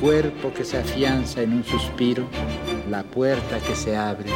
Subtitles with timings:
[0.00, 2.28] Cuerpo que se afianza en un suspiro,
[2.88, 4.30] la puerta que se abre.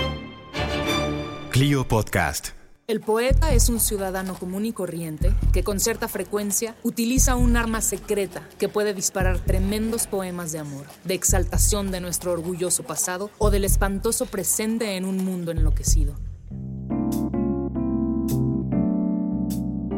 [1.50, 2.48] Clio Podcast.
[2.88, 7.80] El poeta es un ciudadano común y corriente que con cierta frecuencia utiliza un arma
[7.80, 13.50] secreta que puede disparar tremendos poemas de amor, de exaltación de nuestro orgulloso pasado o
[13.50, 16.16] del espantoso presente en un mundo enloquecido.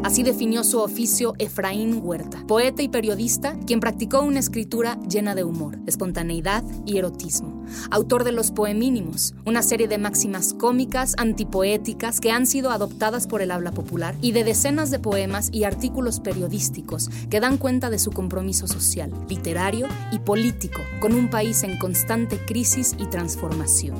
[0.05, 5.45] Así definió su oficio Efraín Huerta, poeta y periodista, quien practicó una escritura llena de
[5.45, 7.65] humor, espontaneidad y erotismo.
[7.91, 13.41] Autor de Los Poemínimos, una serie de máximas cómicas, antipoéticas que han sido adoptadas por
[13.41, 17.99] el habla popular, y de decenas de poemas y artículos periodísticos que dan cuenta de
[17.99, 23.97] su compromiso social, literario y político con un país en constante crisis y transformación.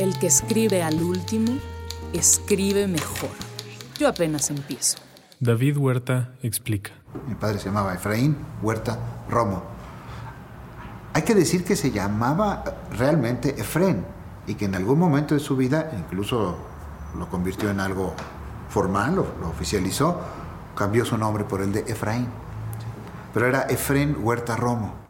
[0.00, 1.52] El que escribe al último,
[2.12, 3.53] escribe mejor.
[3.98, 4.98] Yo apenas empiezo.
[5.40, 6.92] David Huerta explica.
[7.28, 9.62] Mi padre se llamaba Efraín Huerta Romo.
[11.12, 14.04] Hay que decir que se llamaba realmente Efrén
[14.46, 16.56] y que en algún momento de su vida incluso
[17.16, 18.14] lo convirtió en algo
[18.68, 20.20] formal, lo, lo oficializó,
[20.74, 22.26] cambió su nombre por el de Efraín.
[23.32, 25.03] Pero era Efrén Huerta Romo.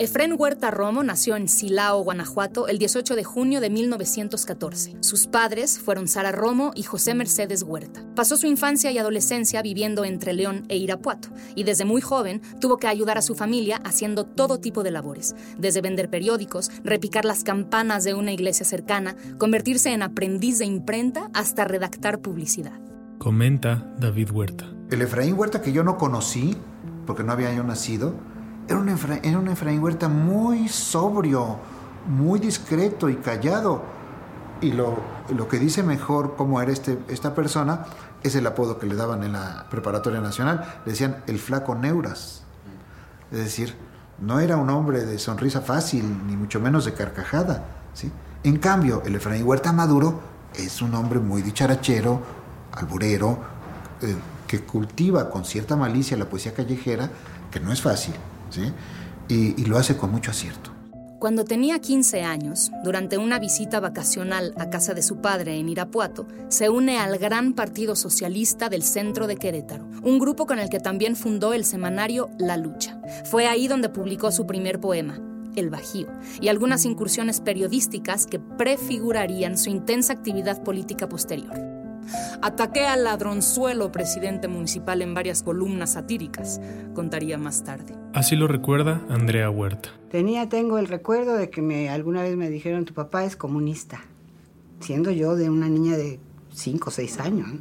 [0.00, 4.94] Efrén Huerta Romo nació en Silao, Guanajuato, el 18 de junio de 1914.
[5.00, 8.04] Sus padres fueron Sara Romo y José Mercedes Huerta.
[8.14, 12.76] Pasó su infancia y adolescencia viviendo entre León e Irapuato, y desde muy joven tuvo
[12.76, 17.42] que ayudar a su familia haciendo todo tipo de labores, desde vender periódicos, repicar las
[17.42, 22.78] campanas de una iglesia cercana, convertirse en aprendiz de imprenta, hasta redactar publicidad.
[23.18, 24.72] Comenta David Huerta.
[24.92, 26.56] El Efraín Huerta que yo no conocí,
[27.04, 28.14] porque no había yo nacido,
[28.68, 31.56] era un, Efra, era un Efraín Huerta muy sobrio,
[32.06, 33.82] muy discreto y callado.
[34.60, 34.98] Y lo,
[35.34, 37.86] lo que dice mejor cómo era este, esta persona
[38.22, 40.80] es el apodo que le daban en la preparatoria nacional.
[40.84, 42.42] Le decían el flaco Neuras.
[43.30, 43.74] Es decir,
[44.20, 47.64] no era un hombre de sonrisa fácil, ni mucho menos de carcajada.
[47.94, 48.12] ¿sí?
[48.42, 50.20] En cambio, el Efraín Huerta Maduro
[50.54, 52.20] es un hombre muy dicharachero,
[52.72, 53.38] alburero,
[54.02, 54.14] eh,
[54.46, 57.10] que cultiva con cierta malicia la poesía callejera,
[57.50, 58.14] que no es fácil.
[59.28, 60.72] Y, lo hace con mucho acierto.
[61.18, 66.28] Cuando tenía 15 años, durante una visita vacacional a casa de su padre en Irapuato,
[66.48, 70.78] se une al Gran Partido Socialista del Centro de Querétaro, un grupo con el que
[70.78, 73.00] también fundó el semanario La Lucha.
[73.24, 75.20] Fue ahí donde publicó su primer poema,
[75.56, 76.06] El Bajío,
[76.40, 81.77] y algunas incursiones periodísticas que prefigurarían su intensa actividad política posterior.
[82.42, 86.60] Ataqué al ladronzuelo presidente municipal en varias columnas satíricas,
[86.94, 87.94] contaría más tarde.
[88.14, 89.90] Así lo recuerda Andrea Huerta.
[90.10, 94.00] Tenía, tengo el recuerdo de que me, alguna vez me dijeron, tu papá es comunista,
[94.80, 96.18] siendo yo de una niña de
[96.54, 97.48] 5 o 6 años.
[97.48, 97.60] ¿no?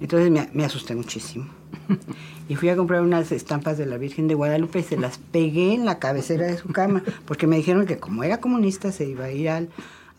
[0.00, 1.46] Entonces me, me, asusté muchísimo.
[2.48, 5.74] y fui a comprar unas estampas de la Virgen de Guadalupe y se las pegué
[5.74, 9.24] en la cabecera de su cama, porque me dijeron que como era comunista se iba
[9.24, 9.68] a ir al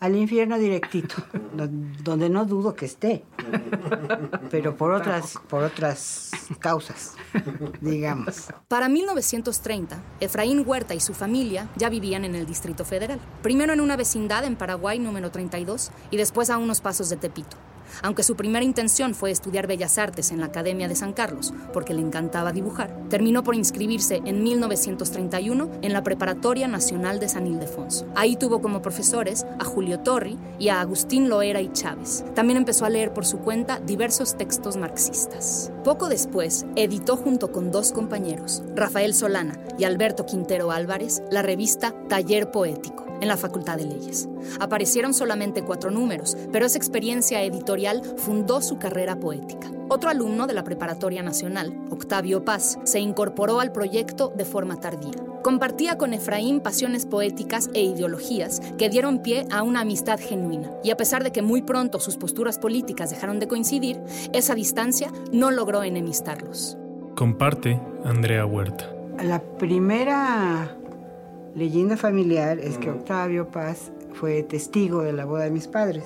[0.00, 1.14] al infierno directito,
[2.02, 3.24] donde no dudo que esté,
[4.50, 7.14] pero por otras, por otras causas,
[7.80, 8.48] digamos.
[8.66, 13.80] Para 1930, Efraín Huerta y su familia ya vivían en el Distrito Federal, primero en
[13.80, 17.69] una vecindad en Paraguay número 32 y después a unos pasos de Tepito.
[18.02, 21.94] Aunque su primera intención fue estudiar Bellas Artes en la Academia de San Carlos, porque
[21.94, 28.06] le encantaba dibujar, terminó por inscribirse en 1931 en la Preparatoria Nacional de San Ildefonso.
[28.14, 32.24] Ahí tuvo como profesores a Julio Torri y a Agustín Loera y Chávez.
[32.34, 35.72] También empezó a leer por su cuenta diversos textos marxistas.
[35.84, 41.94] Poco después, editó junto con dos compañeros, Rafael Solana y Alberto Quintero Álvarez, la revista
[42.08, 44.28] Taller Poético en la Facultad de Leyes.
[44.60, 49.70] Aparecieron solamente cuatro números, pero esa experiencia editorial fundó su carrera poética.
[49.88, 55.30] Otro alumno de la Preparatoria Nacional, Octavio Paz, se incorporó al proyecto de forma tardía.
[55.42, 60.70] Compartía con Efraín pasiones poéticas e ideologías que dieron pie a una amistad genuina.
[60.84, 64.00] Y a pesar de que muy pronto sus posturas políticas dejaron de coincidir,
[64.32, 66.76] esa distancia no logró enemistarlos.
[67.16, 68.94] Comparte Andrea Huerta.
[69.24, 70.76] La primera
[71.54, 76.04] leyenda familiar es que Octavio Paz fue testigo de la boda de mis padres.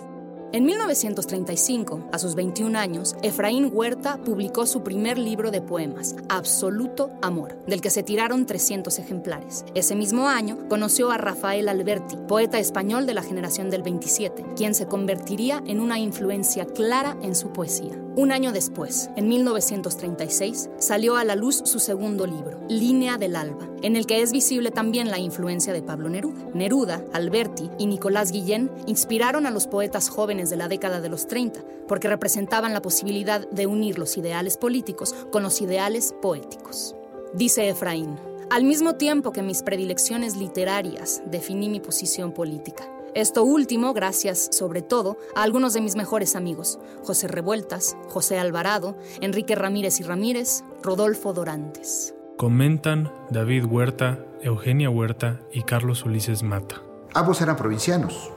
[0.52, 7.10] En 1935, a sus 21 años, Efraín Huerta publicó su primer libro de poemas, Absoluto
[7.22, 9.64] Amor, del que se tiraron 300 ejemplares.
[9.74, 14.76] Ese mismo año conoció a Rafael Alberti, poeta español de la generación del 27, quien
[14.76, 18.03] se convertiría en una influencia clara en su poesía.
[18.16, 23.68] Un año después, en 1936, salió a la luz su segundo libro, Línea del Alba,
[23.82, 26.48] en el que es visible también la influencia de Pablo Neruda.
[26.54, 31.26] Neruda, Alberti y Nicolás Guillén inspiraron a los poetas jóvenes de la década de los
[31.26, 36.94] 30, porque representaban la posibilidad de unir los ideales políticos con los ideales poéticos.
[37.34, 38.16] Dice Efraín,
[38.48, 42.93] al mismo tiempo que mis predilecciones literarias definí mi posición política.
[43.14, 48.98] Esto último gracias, sobre todo, a algunos de mis mejores amigos, José Revueltas, José Alvarado,
[49.20, 52.12] Enrique Ramírez y Ramírez, Rodolfo Dorantes.
[52.36, 56.82] Comentan David Huerta, Eugenia Huerta y Carlos Ulises Mata.
[57.14, 58.32] Ambos eran provincianos.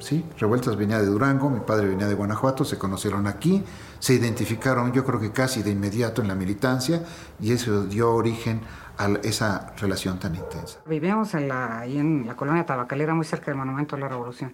[0.00, 0.24] ¿sí?
[0.38, 3.62] Revueltas venía de Durango, mi padre venía de Guanajuato, se conocieron aquí,
[4.00, 7.04] se identificaron yo creo que casi de inmediato en la militancia
[7.38, 8.60] y eso dio origen
[9.00, 10.78] a esa relación tan intensa.
[10.84, 14.52] Vivíamos en la, ahí en la colonia tabacalera, muy cerca del Monumento de la Revolución.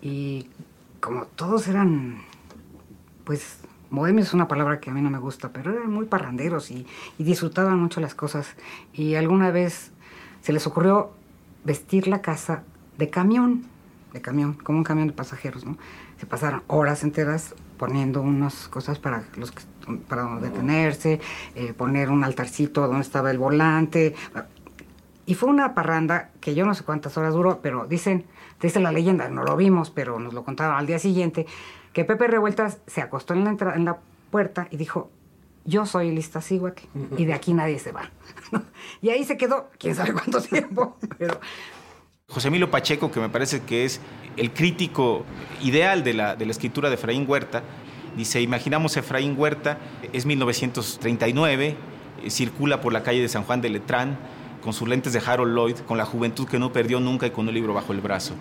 [0.00, 0.48] Y
[1.00, 2.22] como todos eran,
[3.24, 3.60] pues,
[3.90, 6.86] bohemios es una palabra que a mí no me gusta, pero eran muy parranderos y,
[7.18, 8.54] y disfrutaban mucho las cosas.
[8.94, 9.92] Y alguna vez
[10.40, 11.12] se les ocurrió
[11.64, 12.62] vestir la casa
[12.96, 13.66] de camión,
[14.14, 15.76] de camión, como un camión de pasajeros, ¿no?
[16.18, 19.62] Se pasaron horas enteras poniendo unas cosas para los que
[20.08, 21.20] para detenerse,
[21.54, 24.14] eh, poner un altarcito donde estaba el volante.
[25.26, 28.24] Y fue una parranda que yo no sé cuántas horas duró, pero dicen,
[28.62, 31.46] dice la leyenda, no lo vimos, pero nos lo contaron al día siguiente,
[31.92, 33.98] que Pepe Revueltas se acostó en la,
[34.30, 35.10] puerta y dijo,
[35.64, 36.82] yo soy Lista Siguac
[37.16, 38.10] y de aquí nadie se va.
[39.02, 41.40] y ahí se quedó, quién sabe cuánto tiempo, pero...
[42.28, 44.02] José Emilio Pacheco, que me parece que es
[44.36, 45.24] el crítico
[45.62, 47.62] ideal de la, de la escritura de Efraín Huerta,
[48.18, 49.78] Dice, imaginamos Efraín Huerta,
[50.12, 51.76] es 1939,
[52.24, 54.18] eh, circula por la calle de San Juan de Letrán
[54.60, 57.46] con sus lentes de Harold Lloyd, con la juventud que no perdió nunca y con
[57.46, 58.34] un libro bajo el brazo.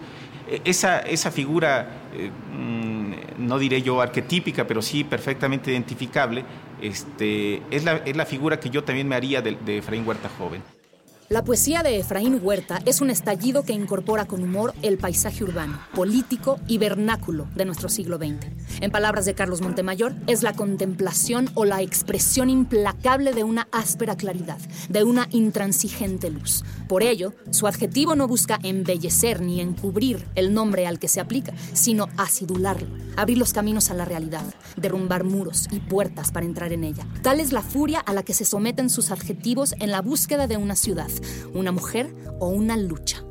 [0.50, 6.44] E, esa, esa figura, eh, mm, no diré yo arquetípica, pero sí perfectamente identificable,
[6.82, 10.28] este, es, la, es la figura que yo también me haría de, de Efraín Huerta
[10.40, 10.64] joven.
[11.30, 15.78] La poesía de Efraín Huerta es un estallido que incorpora con humor el paisaje urbano,
[15.94, 18.48] político y vernáculo de nuestro siglo XX.
[18.80, 24.16] En palabras de Carlos Montemayor, es la contemplación o la expresión implacable de una áspera
[24.16, 24.58] claridad,
[24.88, 26.64] de una intransigente luz.
[26.88, 31.52] Por ello, su adjetivo no busca embellecer ni encubrir el nombre al que se aplica,
[31.74, 32.88] sino acidularlo,
[33.18, 34.46] abrir los caminos a la realidad,
[34.78, 37.06] derrumbar muros y puertas para entrar en ella.
[37.22, 40.56] Tal es la furia a la que se someten sus adjetivos en la búsqueda de
[40.56, 41.10] una ciudad
[41.54, 43.24] una mujer o una lucha.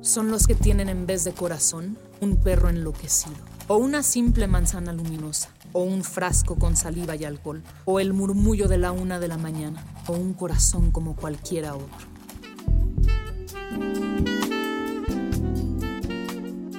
[0.00, 3.36] Son los que tienen en vez de corazón un perro enloquecido,
[3.68, 8.68] o una simple manzana luminosa, o un frasco con saliva y alcohol, o el murmullo
[8.68, 12.10] de la una de la mañana, o un corazón como cualquiera otro.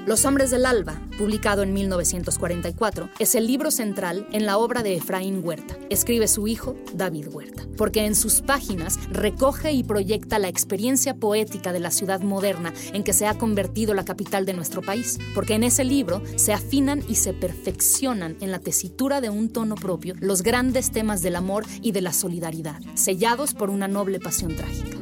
[0.08, 4.96] Los Hombres del Alba, publicado en 1944, es el libro central en la obra de
[4.96, 5.78] Efraín Huerta.
[5.92, 11.72] Escribe su hijo, David Huerta, porque en sus páginas recoge y proyecta la experiencia poética
[11.72, 15.54] de la ciudad moderna en que se ha convertido la capital de nuestro país, porque
[15.54, 20.16] en ese libro se afinan y se perfeccionan en la tesitura de un tono propio
[20.20, 25.01] los grandes temas del amor y de la solidaridad, sellados por una noble pasión trágica.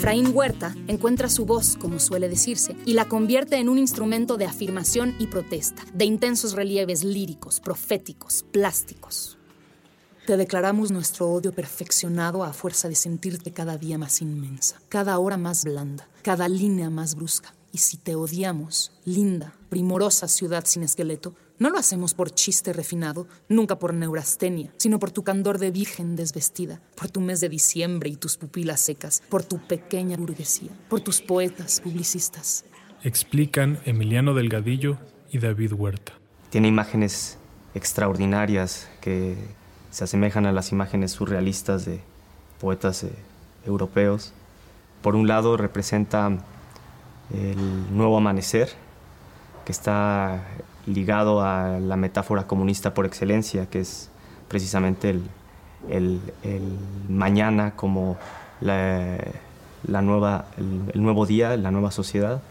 [0.00, 4.46] Efraín Huerta encuentra su voz, como suele decirse, y la convierte en un instrumento de
[4.46, 9.36] afirmación y protesta, de intensos relieves líricos, proféticos, plásticos.
[10.26, 15.36] Te declaramos nuestro odio perfeccionado a fuerza de sentirte cada día más inmensa, cada hora
[15.36, 17.54] más blanda, cada línea más brusca.
[17.70, 23.28] Y si te odiamos, linda, primorosa ciudad sin esqueleto, no lo hacemos por chiste refinado,
[23.50, 28.08] nunca por neurastenia, sino por tu candor de virgen desvestida, por tu mes de diciembre
[28.08, 32.64] y tus pupilas secas, por tu pequeña burguesía, por tus poetas publicistas.
[33.04, 34.96] Explican Emiliano Delgadillo
[35.30, 36.14] y David Huerta.
[36.48, 37.36] Tiene imágenes
[37.74, 39.36] extraordinarias que
[39.90, 42.00] se asemejan a las imágenes surrealistas de
[42.58, 43.12] poetas eh,
[43.66, 44.32] europeos.
[45.02, 46.38] Por un lado representa
[47.34, 48.70] el nuevo amanecer,
[49.66, 50.42] que está
[50.94, 54.10] ligado a la metáfora comunista por excelencia, que es
[54.48, 55.18] precisamente
[55.88, 56.20] el,
[57.08, 58.16] mañana como
[58.60, 59.18] la,
[60.02, 62.42] nueva, el, nuevo día, la nueva sociedad.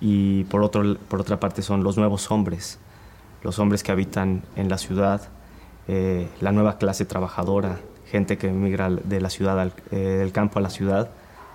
[0.00, 2.78] Y por, otro, por otra parte son los nuevos hombres,
[3.42, 5.22] los hombres que habitan en la ciudad,
[5.86, 10.62] eh, la nueva clase trabajadora, gente que emigra de la ciudad, eh, del campo a
[10.62, 11.10] la ciudad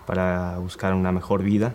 [0.06, 1.74] para buscar una mejor vida.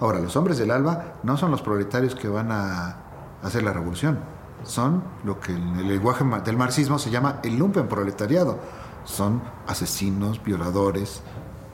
[0.00, 3.11] Ahora, los hombres del alba no son los proletarios que van a
[3.42, 4.18] hacer la revolución,
[4.64, 8.58] son lo que en el lenguaje del marxismo se llama el lumpen proletariado.
[9.04, 11.22] Son asesinos, violadores,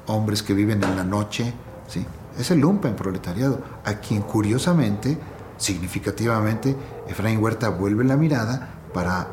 [0.07, 1.53] hombres que viven en la noche,
[1.87, 2.07] ¿sí?
[2.39, 5.19] Es el lumpen proletariado, a quien curiosamente,
[5.57, 9.29] significativamente, Efraín Huerta vuelve la mirada para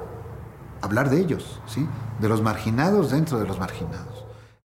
[0.81, 1.87] hablar de ellos, ¿sí?
[2.19, 4.14] De los marginados dentro de los marginados.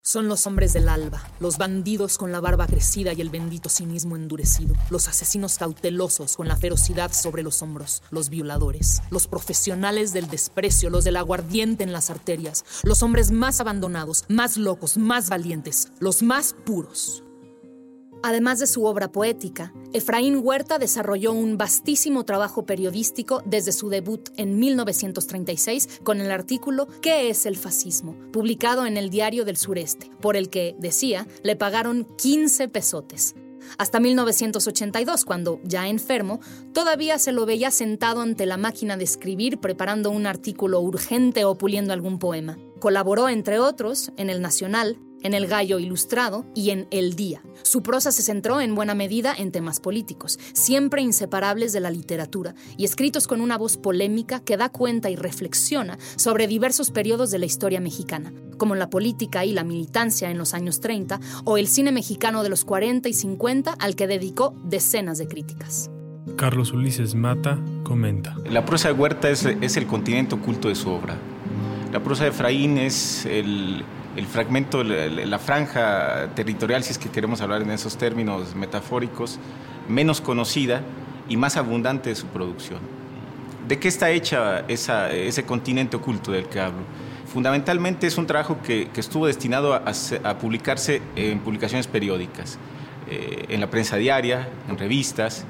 [0.08, 4.16] Son los hombres del alba, los bandidos con la barba crecida y el bendito cinismo
[4.16, 10.28] endurecido, los asesinos cautelosos con la ferocidad sobre los hombros, los violadores, los profesionales del
[10.28, 15.88] desprecio, los del aguardiente en las arterias, los hombres más abandonados, más locos, más valientes,
[16.00, 17.25] los más puros.
[18.28, 24.30] Además de su obra poética, Efraín Huerta desarrolló un vastísimo trabajo periodístico desde su debut
[24.36, 30.10] en 1936 con el artículo ¿Qué es el fascismo?, publicado en el Diario del Sureste,
[30.22, 33.36] por el que, decía, le pagaron 15 pesotes.
[33.78, 36.40] Hasta 1982, cuando, ya enfermo,
[36.74, 41.60] todavía se lo veía sentado ante la máquina de escribir preparando un artículo urgente o
[41.60, 42.58] puliendo algún poema.
[42.80, 47.42] Colaboró, entre otros, en El Nacional, en El Gallo Ilustrado y en El Día.
[47.64, 52.54] Su prosa se centró en buena medida en temas políticos, siempre inseparables de la literatura,
[52.78, 57.40] y escritos con una voz polémica que da cuenta y reflexiona sobre diversos periodos de
[57.40, 61.68] la historia mexicana, como la política y la militancia en los años 30 o el
[61.68, 65.90] cine mexicano de los 40 y 50 al que dedicó decenas de críticas.
[66.38, 68.36] Carlos Ulises Mata comenta.
[68.48, 71.18] La prosa de Huerta es, es el continente oculto de su obra.
[71.92, 73.86] La prosa de Efraín es el,
[74.16, 79.40] el fragmento, la, franja territorial, si es que queremos hablar en esos términos metafóricos,
[79.90, 80.82] menos conocida
[81.28, 82.80] y más abundante de su producción.
[83.68, 86.84] ¿De qué está hecha ese continente oculto del que hablo?
[87.32, 92.58] Fundamentalmente es un trabajo que, estuvo destinado a, publicarse en publicaciones periódicas,
[93.10, 95.46] eh, en la prensa diaria, en revistas,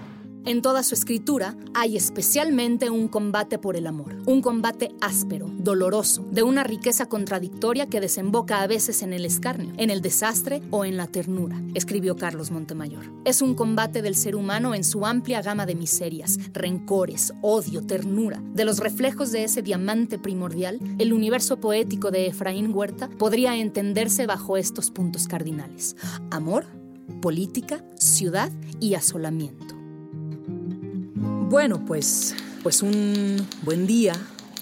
[0.46, 6.25] en toda su escritura hay especialmente un combate por el amor, un combate áspero, doloroso,
[6.32, 10.86] de una riqueza contradictoria que desemboca a veces en el escarnio, en el desastre o
[10.86, 13.12] en la ternura, escribió Carlos Montemayor.
[13.25, 18.42] Es un combate del ser humano en su amplia gama de miserias, rencores, odio, ternura.
[18.54, 24.28] De los reflejos de ese diamante primordial, el universo poético de Efraín Huerta podría entenderse
[24.28, 25.96] bajo estos puntos cardinales.
[26.32, 26.66] Amor,
[27.22, 29.75] política, ciudad y asolamiento.
[31.50, 34.14] Bueno, pues, pues un buen día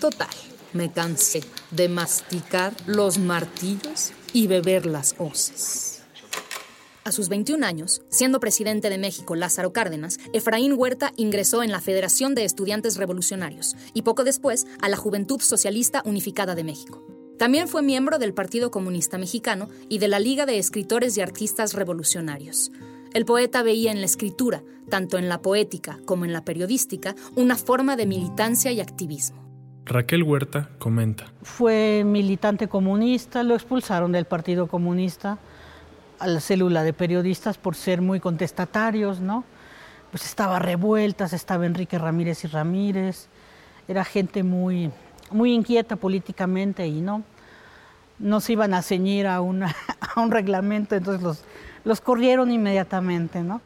[0.02, 0.28] total.
[0.74, 6.02] Me cansé de masticar los martillos y beber las hoces.
[7.06, 11.80] A sus 21 años, siendo presidente de México Lázaro Cárdenas, Efraín Huerta ingresó en la
[11.80, 17.06] Federación de Estudiantes Revolucionarios y poco después a la Juventud Socialista Unificada de México.
[17.38, 21.74] También fue miembro del Partido Comunista Mexicano y de la Liga de Escritores y Artistas
[21.74, 22.72] Revolucionarios.
[23.14, 27.56] El poeta veía en la escritura, tanto en la poética como en la periodística, una
[27.56, 29.44] forma de militancia y activismo.
[29.86, 31.32] Raquel Huerta comenta.
[31.44, 35.38] Fue militante comunista, lo expulsaron del Partido Comunista
[36.18, 39.44] a la célula de periodistas por ser muy contestatarios, ¿no?
[40.10, 43.28] Pues estaba revueltas, estaba Enrique Ramírez y Ramírez,
[43.88, 44.90] era gente muy,
[45.30, 47.24] muy inquieta políticamente y no,
[48.18, 49.76] no se iban a ceñir a, una,
[50.16, 51.44] a un reglamento, entonces los
[51.84, 53.62] los corrieron inmediatamente, ¿no?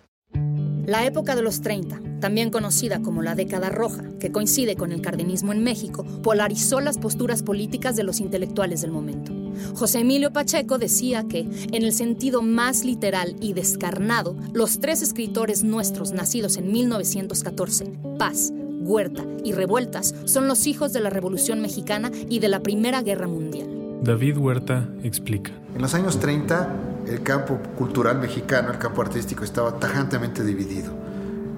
[0.86, 5.02] La época de los 30, también conocida como la década roja, que coincide con el
[5.02, 9.34] cardenismo en México, polarizó las posturas políticas de los intelectuales del momento.
[9.76, 15.66] José Emilio Pacheco decía que, en el sentido más literal y descarnado, los tres escritores
[15.66, 22.12] nuestros nacidos en 1914, Paz, Huerta y Revueltas, son los hijos de la Revolución Mexicana
[22.30, 23.68] y de la Primera Guerra Mundial.
[24.04, 25.52] David Huerta explica.
[25.76, 30.92] En los años 30, el campo cultural mexicano, el campo artístico, estaba tajantemente dividido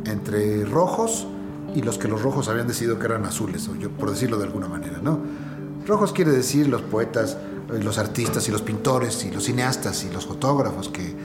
[0.05, 1.27] entre rojos
[1.75, 4.45] y los que los rojos habían decidido que eran azules, o yo, por decirlo de
[4.45, 5.19] alguna manera, ¿no?
[5.85, 7.37] Rojos quiere decir los poetas,
[7.71, 11.15] eh, los artistas y los pintores y los cineastas y los fotógrafos que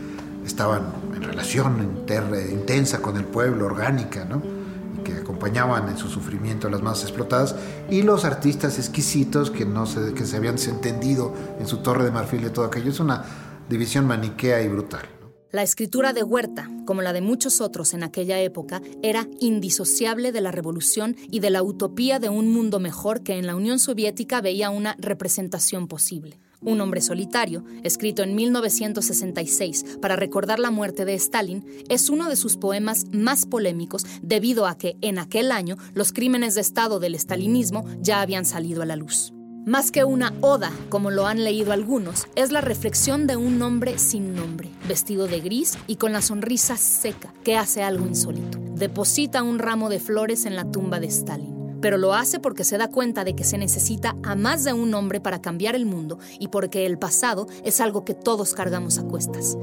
[0.44, 0.82] estaban
[1.14, 2.04] en relación
[2.50, 4.42] intensa con el pueblo, orgánica, ¿no?
[5.04, 7.54] que acompañaban en su sufrimiento a las más explotadas,
[7.90, 12.10] y los artistas exquisitos que, no se, que se habían desentendido en su torre de
[12.10, 12.90] marfil de todo aquello.
[12.90, 13.22] Es una
[13.68, 15.08] división maniquea y brutal.
[15.54, 20.40] La escritura de Huerta, como la de muchos otros en aquella época, era indisociable de
[20.40, 24.40] la revolución y de la utopía de un mundo mejor que en la Unión Soviética
[24.40, 26.40] veía una representación posible.
[26.60, 32.34] Un hombre solitario, escrito en 1966 para recordar la muerte de Stalin, es uno de
[32.34, 37.14] sus poemas más polémicos debido a que en aquel año los crímenes de Estado del
[37.14, 39.34] estalinismo ya habían salido a la luz.
[39.66, 43.96] Más que una oda, como lo han leído algunos, es la reflexión de un hombre
[43.96, 48.58] sin nombre, vestido de gris y con la sonrisa seca, que hace algo insólito.
[48.74, 52.76] Deposita un ramo de flores en la tumba de Stalin, pero lo hace porque se
[52.76, 56.18] da cuenta de que se necesita a más de un hombre para cambiar el mundo
[56.38, 59.56] y porque el pasado es algo que todos cargamos a cuestas.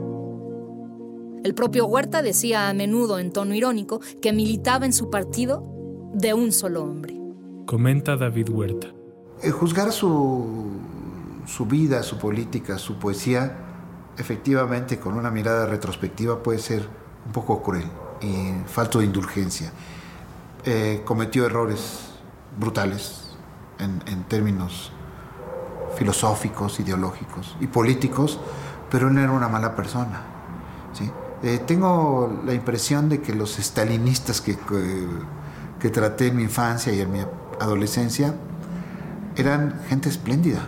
[1.43, 5.63] El propio Huerta decía a menudo en tono irónico que militaba en su partido
[6.11, 7.19] de un solo hombre.
[7.67, 9.00] Comenta David Huerta.
[9.43, 10.79] Eh, juzgar su,
[11.47, 13.57] su vida, su política, su poesía,
[14.17, 16.87] efectivamente con una mirada retrospectiva puede ser
[17.25, 17.89] un poco cruel
[18.21, 19.71] y falto de indulgencia.
[20.63, 22.11] Eh, cometió errores
[22.59, 23.35] brutales
[23.79, 24.91] en, términos
[25.97, 28.39] filosóficos, ideológicos y políticos,
[28.91, 30.21] pero no era una mala persona.
[31.43, 34.55] Eh, tengo la impresión de que los estalinistas que,
[35.79, 37.19] que traté en mi infancia y en mi
[37.59, 38.35] adolescencia,
[39.35, 40.61] eran gente espléndida,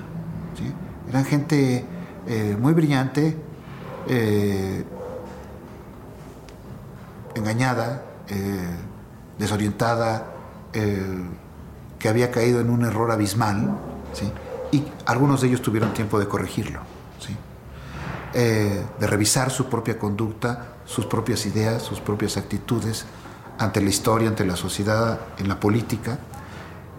[1.10, 1.86] eran gente
[2.28, 3.36] eh, muy brillante,
[4.08, 4.84] eh,
[7.36, 8.76] engañada, eh,
[9.38, 10.30] desorientada,
[12.00, 13.78] que había caído en un error abismal,
[14.72, 16.80] y algunos de ellos tuvieron tiempo de corregirlo,
[18.34, 23.06] de revisar su propia conducta, sus propias ideas, sus propias actitudes
[23.60, 26.18] ante la historia, ante la sociedad, en la política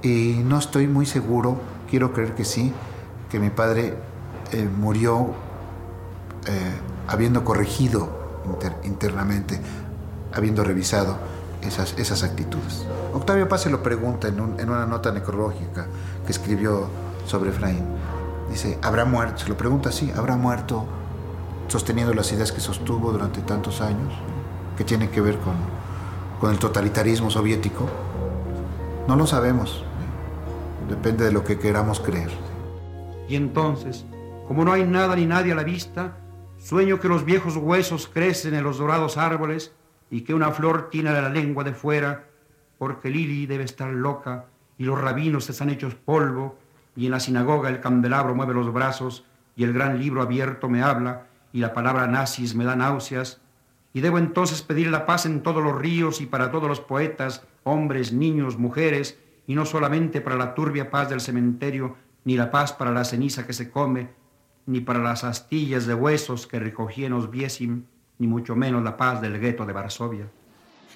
[0.05, 1.59] y no estoy muy seguro,
[1.91, 2.73] quiero creer que sí,
[3.31, 3.97] que mi padre
[4.53, 5.31] eh, murió
[6.47, 9.61] eh, habiendo corregido inter, internamente,
[10.33, 11.17] habiendo revisado
[11.63, 12.87] esas, esas actitudes.
[13.13, 15.87] Octavio Paz se lo pregunta en, un, una nota necrológica
[16.25, 16.89] que escribió
[17.27, 17.85] sobre Efraín.
[18.51, 19.39] Dice, ¿habrá muerto?
[19.39, 20.85] Se lo pregunta así, ¿habrá muerto
[21.67, 24.13] sosteniendo las ideas que sostuvo durante tantos años?
[24.77, 25.55] que tiene que ver con,
[26.41, 27.87] con el totalitarismo soviético.
[29.07, 29.85] No lo sabemos.
[30.89, 32.31] Depende de lo que queramos creer.
[33.29, 34.05] Y entonces,
[34.47, 36.19] como no hay nada ni nadie a la vista,
[36.59, 39.73] sueño que los viejos huesos crecen en los dorados árboles
[40.11, 42.27] y que una flor tiene la lengua de fuera,
[42.79, 46.59] porque Lili debe estar loca y los rabinos están hechos polvo
[46.97, 49.25] y en la sinagoga el candelabro mueve los brazos
[49.57, 53.41] y el gran libro abierto me habla y la palabra nazis me da náuseas
[53.93, 57.47] y debo entonces pedir la paz en todos los ríos y para todos los poetas,
[57.63, 62.73] hombres, niños, mujeres, y no solamente para la turbia paz del cementerio, ni la paz
[62.73, 64.11] para la ceniza que se come,
[64.67, 67.85] ni para las astillas de huesos que recogí en Osviesim,
[68.19, 70.29] ni mucho menos la paz del gueto de Varsovia.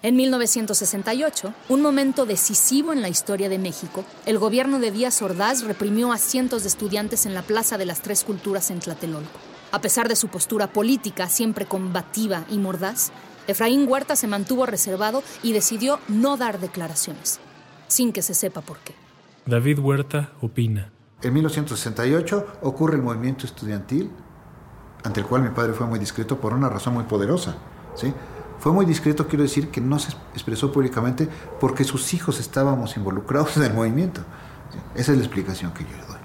[0.01, 5.65] En 1968, un momento decisivo en la historia de México, el gobierno de Díaz Ordaz
[5.65, 9.41] reprimió a cientos de estudiantes en la Plaza de las Tres Culturas en Tlatelolco.
[9.73, 13.11] A pesar de su postura política siempre combativa y mordaz,
[13.49, 17.41] Efraín Huerta se mantuvo reservado y decidió no dar declaraciones,
[17.89, 18.95] sin que se sepa por qué.
[19.47, 20.93] David Huerta opina.
[21.23, 24.11] En 1968 ocurre el movimiento estudiantil,
[25.03, 27.57] ante el cual mi padre fue muy discreto por una razón muy poderosa.
[27.95, 28.13] ¿sí?
[28.59, 31.29] Fue muy discreto, quiero decir, que no se expresó públicamente
[31.61, 34.21] porque sus hijos estábamos involucrados en el movimiento.
[34.71, 34.79] ¿sí?
[34.95, 36.19] Esa es la explicación que yo le doy.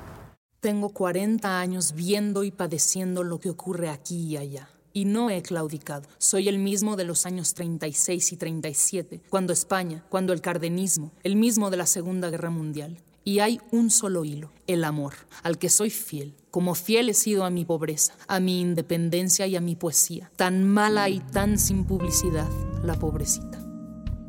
[0.59, 4.69] Tengo 40 años viendo y padeciendo lo que ocurre aquí y allá.
[4.95, 6.07] Y no he claudicado.
[6.19, 11.35] Soy el mismo de los años 36 y 37, cuando España, cuando el cardenismo, el
[11.35, 12.99] mismo de la Segunda Guerra Mundial.
[13.25, 17.43] Y hay un solo hilo, el amor, al que soy fiel, como fiel he sido
[17.43, 21.85] a mi pobreza, a mi independencia y a mi poesía, tan mala y tan sin
[21.85, 22.49] publicidad,
[22.83, 23.65] la pobrecita.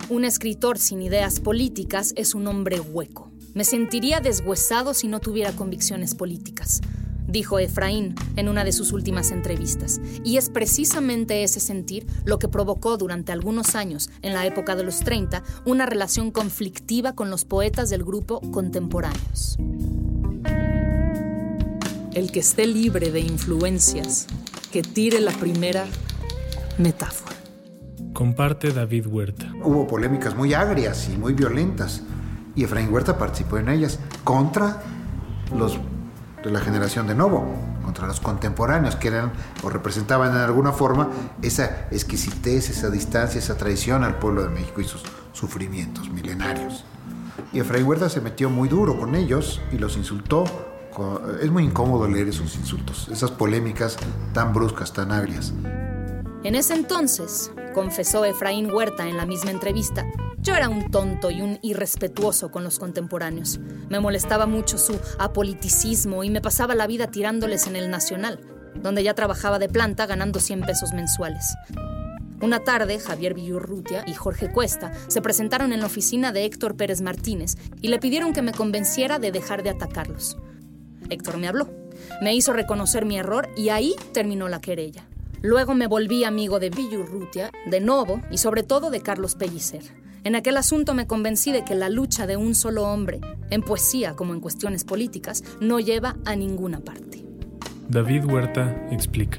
[0.09, 3.31] Un escritor sin ideas políticas es un hombre hueco.
[3.53, 6.81] Me sentiría deshuesado si no tuviera convicciones políticas,
[7.27, 10.01] dijo Efraín en una de sus últimas entrevistas.
[10.25, 14.85] Y es precisamente ese sentir lo que provocó durante algunos años, en la época de
[14.85, 19.59] los 30, una relación conflictiva con los poetas del grupo contemporáneos.
[22.13, 24.27] El que esté libre de influencias,
[24.71, 25.87] que tire la primera
[26.79, 27.35] metáfora.
[28.13, 29.53] Comparte David Huerta.
[29.65, 32.03] Hubo polémicas muy agrias y muy violentas
[32.55, 34.83] y Efraín Huerta participó en ellas contra
[35.57, 35.79] los
[36.45, 41.09] de la generación de Novo, contra los contemporáneos que eran o representaban en alguna forma
[41.43, 45.03] esa exquisitez, esa distancia, esa traición al pueblo de México y sus
[45.33, 46.85] sufrimientos milenarios.
[47.53, 50.45] Y Efraín Huerta se metió muy duro con ellos y los insultó.
[51.41, 53.97] Es muy incómodo leer esos insultos, esas polémicas
[54.33, 55.53] tan bruscas, tan agrias.
[56.45, 60.05] En ese entonces, confesó Efraín Huerta en la misma entrevista,
[60.45, 63.59] yo era un tonto y un irrespetuoso con los contemporáneos.
[63.89, 68.39] Me molestaba mucho su apoliticismo y me pasaba la vida tirándoles en el Nacional,
[68.75, 71.55] donde ya trabajaba de planta ganando 100 pesos mensuales.
[72.43, 77.01] Una tarde, Javier Villurrutia y Jorge Cuesta se presentaron en la oficina de Héctor Pérez
[77.01, 80.37] Martínez y le pidieron que me convenciera de dejar de atacarlos.
[81.09, 81.71] Héctor me habló.
[82.21, 85.07] Me hizo reconocer mi error y ahí terminó la querella.
[85.41, 90.05] Luego me volví amigo de Villurrutia, de Novo y sobre todo de Carlos Pellicer.
[90.25, 94.17] En aquel asunto me convencí de que la lucha de un solo hombre, en poesía
[94.17, 97.23] como en cuestiones políticas, no lleva a ninguna parte.
[97.91, 99.39] David Huerta explica.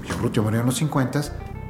[0.00, 1.20] Villurrutia murió en los 50,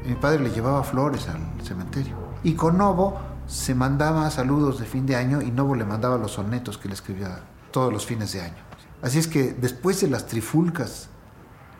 [0.06, 2.14] mi padre le llevaba flores al cementerio.
[2.44, 6.30] Y con Novo se mandaba saludos de fin de año y Novo le mandaba los
[6.30, 7.40] sonetos que le escribía
[7.72, 8.62] todos los fines de año.
[9.02, 11.08] Así es que después de las trifulcas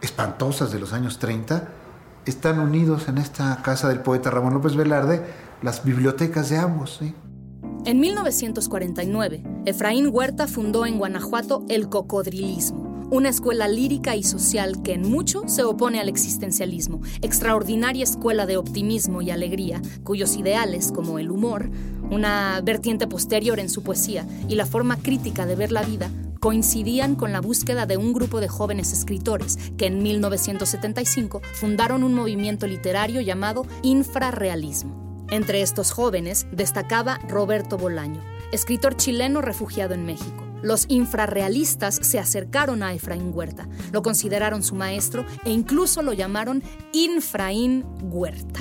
[0.01, 1.69] espantosas de los años 30,
[2.27, 5.25] están unidos en esta casa del poeta Ramón López Velarde
[5.63, 7.01] las bibliotecas de ambos.
[7.85, 14.95] En 1949, Efraín Huerta fundó en Guanajuato el cocodrilismo, una escuela lírica y social que
[14.95, 21.19] en mucho se opone al existencialismo, extraordinaria escuela de optimismo y alegría, cuyos ideales, como
[21.19, 21.71] el humor,
[22.11, 27.17] una vertiente posterior en su poesía y la forma crítica de ver la vida, coincidían
[27.17, 32.67] con la búsqueda de un grupo de jóvenes escritores que en 1975 fundaron un movimiento
[32.67, 35.10] literario llamado infrarrealismo.
[35.31, 38.21] Entre estos jóvenes destacaba Roberto Bolaño,
[38.53, 40.47] escritor chileno refugiado en México.
[40.63, 46.63] Los infrarrealistas se acercaron a Efraín Huerta, lo consideraron su maestro e incluso lo llamaron
[46.93, 48.61] Infraín Huerta.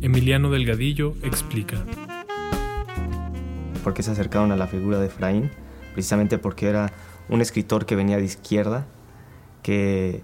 [0.00, 1.84] Emiliano Delgadillo explica.
[3.82, 5.50] ¿Por qué se acercaron a la figura de Efraín?
[5.94, 6.92] precisamente porque era
[7.28, 8.86] un escritor que venía de izquierda,
[9.62, 10.22] que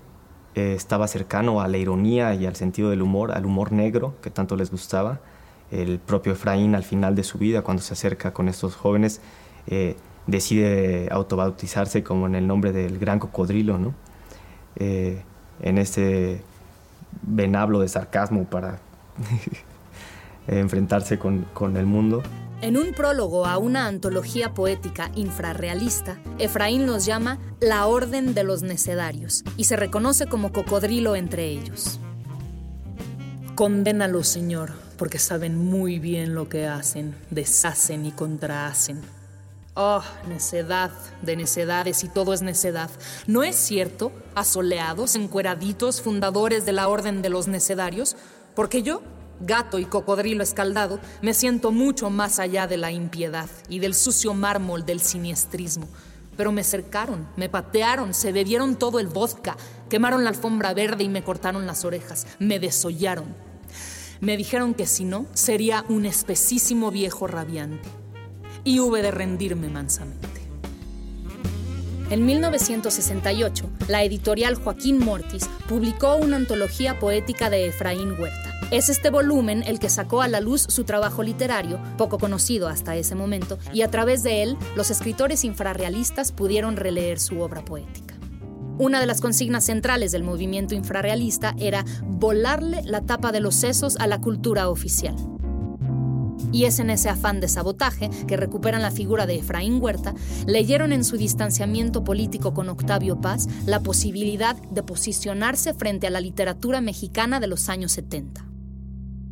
[0.55, 4.31] eh, estaba cercano a la ironía y al sentido del humor, al humor negro que
[4.31, 5.21] tanto les gustaba.
[5.71, 9.21] El propio Efraín al final de su vida, cuando se acerca con estos jóvenes,
[9.67, 13.95] eh, decide autobautizarse como en el nombre del gran cocodrilo, ¿no?
[14.77, 15.23] Eh,
[15.63, 16.43] en este
[17.23, 18.79] venablo de sarcasmo para
[20.47, 22.23] enfrentarse con, con el mundo.
[22.63, 28.63] En un prólogo a una antología poética infrarrealista, Efraín los llama la Orden de los
[28.63, 32.01] Necedarios y se reconoce como cocodrilo entre ellos.
[33.61, 39.03] Condénalos, Señor, porque saben muy bien lo que hacen, deshacen y contrahacen.
[39.75, 42.89] Oh, necedad de necedades y todo es necedad.
[43.27, 48.17] ¿No es cierto, asoleados, encueraditos, fundadores de la Orden de los Necedarios?
[48.55, 49.03] Porque yo
[49.41, 54.33] gato y cocodrilo escaldado, me siento mucho más allá de la impiedad y del sucio
[54.33, 55.87] mármol del siniestrismo.
[56.35, 59.59] Pero me cercaron, me patearon, se bebieron todo el vodka,
[59.91, 63.50] quemaron la alfombra verde y me cortaron las orejas, me desollaron.
[64.21, 67.89] Me dijeron que si no, sería un espesísimo viejo rabiante.
[68.65, 70.29] Y hube de rendirme mansamente.
[72.11, 78.53] En 1968, la editorial Joaquín Mortis publicó una antología poética de Efraín Huerta.
[78.71, 82.97] Es este volumen el que sacó a la luz su trabajo literario, poco conocido hasta
[82.97, 88.10] ese momento, y a través de él los escritores infrarrealistas pudieron releer su obra poética.
[88.81, 93.99] Una de las consignas centrales del movimiento infrarrealista era volarle la tapa de los sesos
[93.99, 95.15] a la cultura oficial.
[96.51, 100.15] Y es en ese afán de sabotaje que recuperan la figura de Efraín Huerta,
[100.47, 106.23] leyeron en su distanciamiento político con Octavio Paz la posibilidad de posicionarse frente a la
[106.23, 108.47] literatura mexicana de los años 70.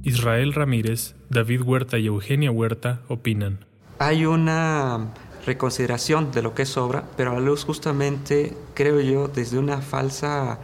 [0.02, 3.64] Israel Ramírez, David Huerta y Eugenia Huerta opinan.
[3.98, 5.14] Hay una
[5.48, 9.80] reconsideración de lo que es obra, pero a la luz justamente, creo yo, desde una
[9.82, 10.58] falsa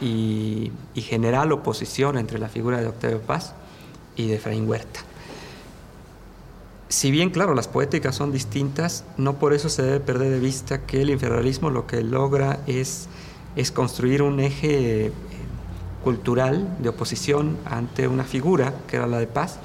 [0.00, 3.54] y, general oposición entre la figura de Octavio Paz
[4.16, 5.00] y de Efraín Huerta.
[6.88, 10.86] Si bien, claro, las poéticas son distintas, no por eso se debe perder de vista
[10.86, 13.08] que el inferioralismo lo que logra es,
[13.56, 15.12] es construir un eje
[16.04, 19.58] cultural de oposición ante una figura que era la de paz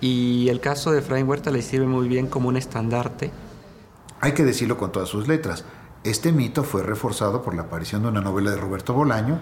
[0.00, 3.30] y el caso de Efraín Huerta le sirve muy bien como un estandarte.
[4.20, 5.64] Hay que decirlo con todas sus letras.
[6.02, 9.38] Este mito fue reforzado por la aparición de una novela de Roberto Bolaño,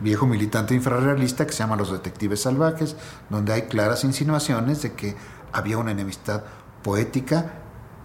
[0.00, 2.96] viejo militante infrarrealista que se llama Los Detectives Salvajes,
[3.28, 5.16] donde hay claras insinuaciones de que
[5.52, 6.44] había una enemistad
[6.82, 7.54] poética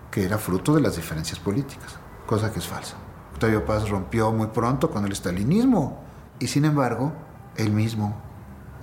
[0.10, 1.96] que era fruto de las diferencias políticas,
[2.26, 2.96] cosa que es falsa.
[3.34, 6.04] Octavio Paz rompió muy pronto con el estalinismo
[6.40, 7.14] y sin embargo
[7.56, 8.18] él mismo,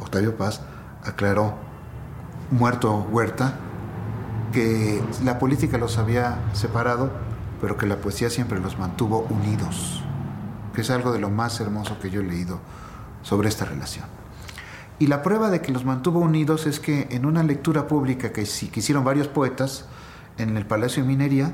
[0.01, 0.63] Octavio Paz,
[1.05, 1.55] aclaró,
[2.51, 3.59] muerto Huerta,
[4.53, 7.11] que la política los había separado,
[7.61, 10.03] pero que la poesía siempre los mantuvo unidos,
[10.75, 12.61] que es algo de lo más hermoso que yo he leído
[13.23, 14.07] sobre esta relación.
[15.01, 18.43] Y la prueba de que los mantuvo unidos es que en una lectura pública que,
[18.43, 19.85] hicieron varios poetas
[20.39, 21.53] en el Palacio de Minería,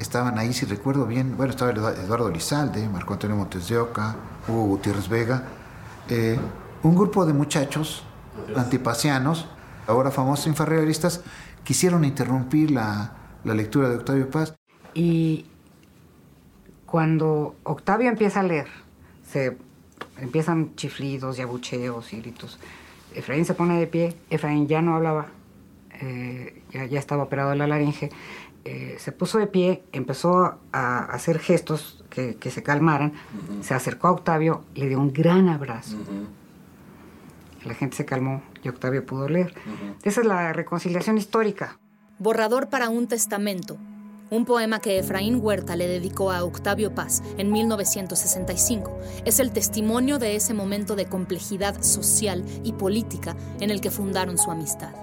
[0.00, 4.16] estaban ahí, si recuerdo bien, bueno, estaba Eduardo Lizalde, Marco Antonio Montes de Oca,
[4.48, 5.44] Hugo Gutiérrez Vega,
[6.08, 6.38] eh,
[6.82, 8.02] un grupo de muchachos
[8.56, 9.46] antipasianos,
[9.86, 11.20] ahora famosos infrarrealistas,
[11.64, 14.54] quisieron interrumpir la, lectura de Octavio Paz.
[14.94, 15.46] Y
[16.86, 18.66] Cuando Octavio empieza a leer,
[19.24, 19.56] se
[20.18, 22.58] empiezan chiflidos y abucheos y gritos.
[23.14, 25.28] Efraín se pone de pie, Efraín ya no hablaba,
[26.00, 28.10] eh, ya, estaba operado la laringe,
[28.64, 33.12] eh, se puso de pie, empezó a hacer gestos que, se calmaran,
[33.62, 35.96] se acercó a Octavio, le dio un gran abrazo.
[37.64, 39.54] La gente se calmó y Octavio pudo leer.
[40.02, 41.78] Esa es la reconciliación histórica.
[42.18, 43.76] Borrador para un testamento,
[44.30, 48.98] un poema que Efraín Huerta le dedicó a Octavio Paz en 1965.
[49.24, 54.38] Es el testimonio de ese momento de complejidad social y política en el que fundaron
[54.38, 54.94] su amistad.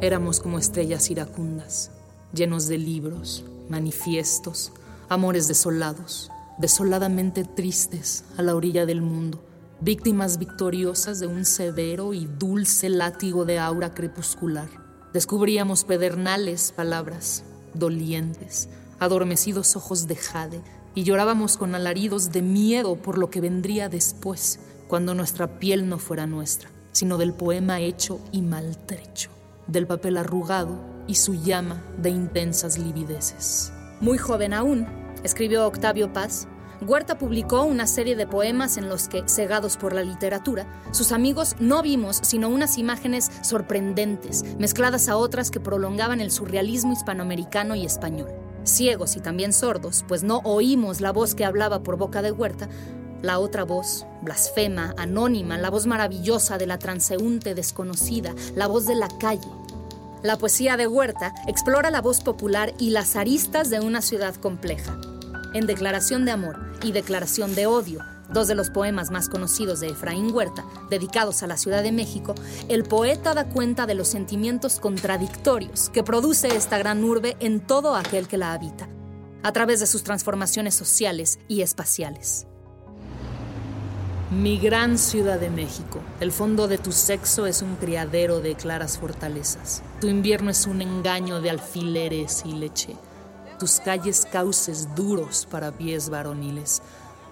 [0.00, 1.90] Éramos como estrellas iracundas,
[2.32, 4.72] llenos de libros, manifiestos,
[5.08, 9.45] amores desolados, desoladamente tristes a la orilla del mundo
[9.80, 14.68] víctimas victoriosas de un severo y dulce látigo de aura crepuscular.
[15.12, 20.62] Descubríamos pedernales palabras, dolientes, adormecidos ojos de jade,
[20.94, 25.98] y llorábamos con alaridos de miedo por lo que vendría después, cuando nuestra piel no
[25.98, 29.30] fuera nuestra, sino del poema hecho y maltrecho,
[29.66, 33.72] del papel arrugado y su llama de intensas livideces.
[34.00, 34.86] Muy joven aún,
[35.22, 36.48] escribió Octavio Paz,
[36.82, 41.56] Huerta publicó una serie de poemas en los que, cegados por la literatura, sus amigos
[41.58, 47.86] no vimos sino unas imágenes sorprendentes, mezcladas a otras que prolongaban el surrealismo hispanoamericano y
[47.86, 48.30] español.
[48.64, 52.68] Ciegos y también sordos, pues no oímos la voz que hablaba por boca de Huerta,
[53.22, 58.96] la otra voz, blasfema, anónima, la voz maravillosa de la transeúnte desconocida, la voz de
[58.96, 59.48] la calle.
[60.22, 64.98] La poesía de Huerta explora la voz popular y las aristas de una ciudad compleja.
[65.54, 69.88] En Declaración de Amor y Declaración de Odio, dos de los poemas más conocidos de
[69.88, 72.34] Efraín Huerta, dedicados a la Ciudad de México,
[72.68, 77.96] el poeta da cuenta de los sentimientos contradictorios que produce esta gran urbe en todo
[77.96, 78.88] aquel que la habita,
[79.42, 82.46] a través de sus transformaciones sociales y espaciales.
[84.30, 88.98] Mi gran Ciudad de México, el fondo de tu sexo es un criadero de claras
[88.98, 89.82] fortalezas.
[90.00, 92.96] Tu invierno es un engaño de alfileres y leche
[93.58, 96.82] tus calles cauces duros para pies varoniles,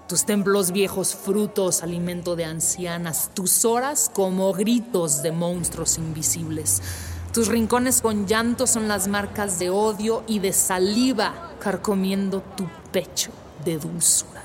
[0.09, 6.83] tus templos viejos frutos, alimento de ancianas, tus horas como gritos de monstruos invisibles.
[7.33, 13.33] Tus rincones con llanto son las marcas de odio y de saliva carcomiendo tu pecho
[13.65, 14.43] de dulzura.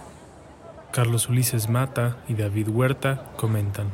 [0.92, 3.92] Carlos Ulises Mata y David Huerta comentan.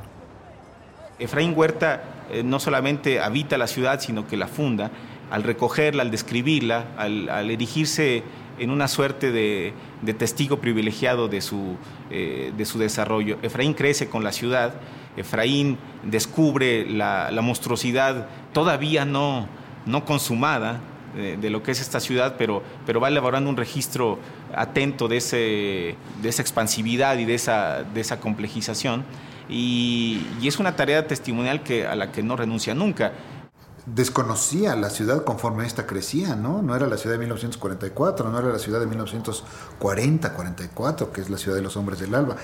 [1.20, 4.92] Efraín Huerta eh, no solamente habita la ciudad, sino que la funda
[5.32, 8.24] al recogerla, al describirla, al, erigirse
[8.58, 9.74] en una suerte de,
[10.18, 11.76] testigo privilegiado de su,
[12.10, 13.38] eh, de su, desarrollo.
[13.42, 14.76] Efraín crece con la ciudad,
[15.18, 19.48] Efraín descubre la, monstruosidad todavía no,
[19.86, 20.80] no consumada
[21.16, 24.20] de, lo que es esta ciudad, pero, pero va elaborando un registro
[24.54, 29.06] atento de, ese, de esa expansividad y de esa, de esa complejización.
[29.48, 33.14] Y, y, es una tarea testimonial que, a la que no renuncia nunca
[33.86, 36.64] desconocía la ciudad conforme esta crecía, ¿no?
[36.64, 41.30] No era la ciudad de 1944, no era la ciudad de 1940, 44, que es
[41.30, 42.36] la ciudad de los hombres del alba,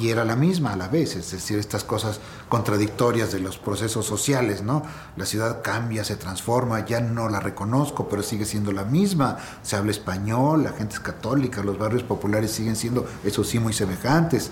[0.00, 4.06] y era la misma a la vez, es decir, estas cosas contradictorias de los procesos
[4.06, 4.82] sociales, ¿no?
[5.16, 9.76] La ciudad cambia, se transforma, ya no la reconozco, pero sigue siendo la misma, se
[9.76, 14.50] habla español, la gente es católica, los barrios populares siguen siendo, eso sí, muy semejantes.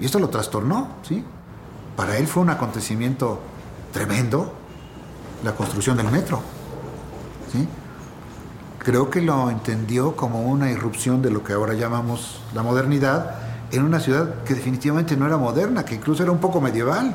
[0.00, 1.22] Y esto lo trastornó, ¿sí?
[1.94, 3.40] Para él fue un acontecimiento
[3.92, 4.54] tremendo,
[5.44, 6.42] la construcción del metro.
[8.78, 13.34] Creo que lo entendió como una irrupción de lo que ahora llamamos la modernidad
[13.70, 17.14] en una ciudad que definitivamente no era moderna, que incluso era un poco medieval.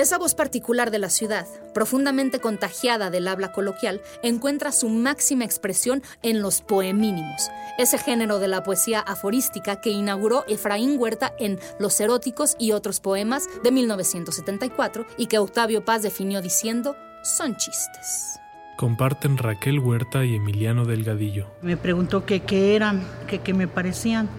[0.00, 6.02] Esa voz particular de la ciudad, profundamente contagiada del habla coloquial, encuentra su máxima expresión
[6.22, 12.00] en los poemínimos, ese género de la poesía aforística que inauguró Efraín Huerta en Los
[12.00, 18.40] eróticos y otros poemas de 1974 y que Octavio Paz definió diciendo son chistes.
[18.78, 21.46] Comparten Raquel Huerta y Emiliano Delgadillo.
[21.60, 24.30] Me preguntó qué eran, qué me parecían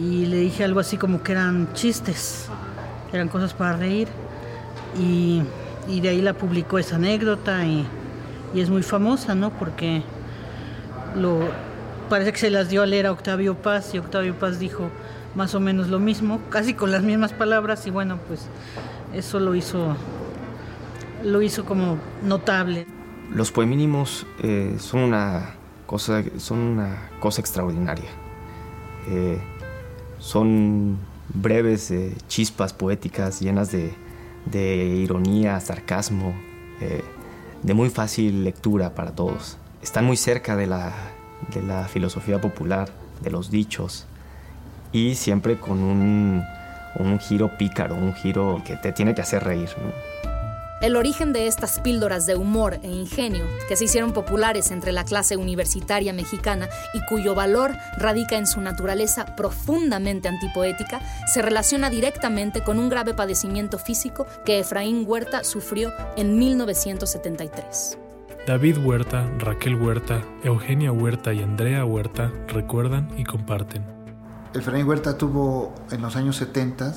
[0.00, 2.46] y le dije algo así como que eran chistes,
[3.12, 4.08] eran cosas para reír
[4.98, 5.42] y,
[6.00, 7.86] de ahí la publicó esa anécdota y,
[8.54, 9.50] es muy famosa, ¿no?
[9.50, 10.02] Porque
[12.08, 14.90] parece que se las dio a leer a Octavio Paz y Octavio Paz dijo
[15.34, 18.46] más o menos lo mismo, casi con las mismas palabras y bueno, pues
[19.14, 19.96] eso lo hizo,
[21.24, 22.86] lo hizo como notable.
[23.32, 25.54] Los poemínimos eh, son una
[25.86, 28.10] cosa, son una cosa extraordinaria.
[29.08, 29.40] Eh,
[30.18, 30.98] son
[31.32, 33.94] breves eh, chispas poéticas llenas de,
[35.02, 36.34] ironía, sarcasmo,
[36.80, 37.02] eh,
[37.62, 39.58] de muy fácil lectura para todos.
[39.82, 40.92] Están muy cerca de la,
[41.88, 44.06] filosofía popular, de los dichos,
[44.92, 46.42] y siempre con un,
[46.98, 49.68] un giro pícaro, un giro que te tiene que hacer reír.
[50.82, 55.04] El origen de estas píldoras de humor e ingenio, que se hicieron populares entre la
[55.04, 61.00] clase universitaria mexicana y cuyo valor radica en su naturaleza profundamente antipoética,
[61.32, 67.98] se relaciona directamente con un grave padecimiento físico que Efraín Huerta sufrió en 1973.
[68.44, 73.84] David Huerta, Raquel Huerta, Eugenia Huerta y Andrea Huerta recuerdan y comparten.
[74.52, 76.92] Efraín Huerta tuvo en los años 70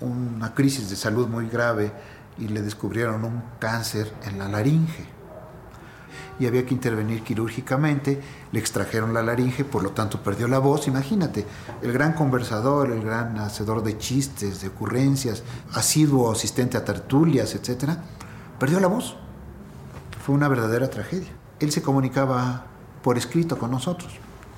[0.00, 1.92] una crisis de salud muy grave
[2.38, 5.06] y le descubrieron un cáncer en la laringe.
[6.40, 8.20] Y había que intervenir quirúrgicamente,
[8.52, 10.86] le extrajeron la laringe, por lo tanto perdió la voz.
[10.86, 11.44] Imagínate,
[11.82, 17.90] el gran conversador, el gran hacedor de chistes, de ocurrencias, asiduo asistente a tertulias, etc.,
[18.58, 19.16] perdió la voz.
[20.24, 21.30] Fue una verdadera tragedia.
[21.58, 22.66] Él se comunicaba
[23.02, 24.12] por escrito con nosotros.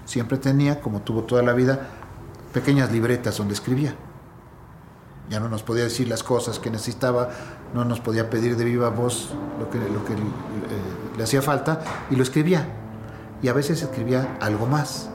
[0.05, 1.89] Siempre tenía, como tuvo toda la vida,
[2.53, 3.97] pequeñas libretas donde escribía
[5.31, 7.31] ya no nos podía decir las cosas que necesitaba,
[7.75, 10.17] no nos podía pedir de viva voz lo que, lo que eh,
[11.17, 11.81] le hacía falta
[12.11, 12.67] y lo escribía.
[13.43, 15.11] Y a veces escribía algo más.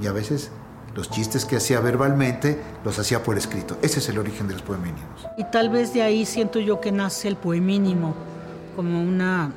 [0.00, 0.50] Y a veces
[0.94, 3.78] los chistes que hacía verbalmente los hacía por escrito.
[3.82, 5.26] Ese es el origen de los poemínimos.
[5.38, 8.14] Y tal vez de ahí siento yo que nace el poemínimo,
[8.76, 9.52] como una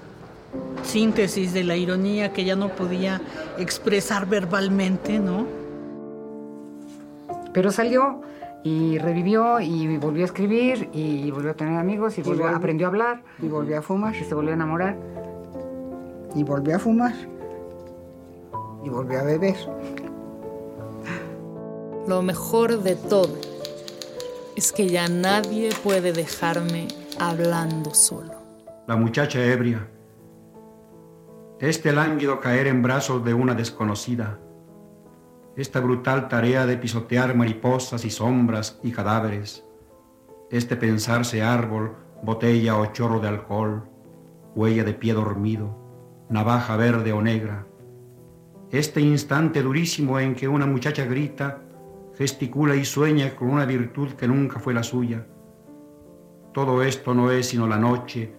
[0.83, 3.21] síntesis de la ironía que ya no podía
[3.57, 5.45] expresar verbalmente, ¿no?
[7.51, 8.21] Pero salió
[8.65, 12.89] y revivió y volvió a escribir y volvió a tener amigos y, volvió, aprendió a
[12.89, 14.97] hablar y volvió a fumar y se volvió a enamorar
[16.33, 17.13] y volvió a fumar
[18.83, 19.55] y volvió a beber.
[22.07, 23.37] Lo mejor de todo
[24.55, 26.87] es que ya nadie puede dejarme
[27.19, 28.33] hablando solo.
[28.87, 29.87] La muchacha ebria.
[31.59, 34.39] Este lánguido caer en brazos de una desconocida
[35.57, 39.65] esta brutal tarea de pisotear mariposas y sombras y cadáveres,
[40.51, 43.87] este pensarse árbol, botella o chorro de alcohol,
[44.55, 47.67] huella de pie dormido, navaja verde o negra,
[48.71, 51.61] este instante durísimo en que una muchacha grita,
[52.17, 55.25] gesticula y sueña con una virtud que nunca fue la suya.
[56.53, 58.33] Todo esto no es sino la noche,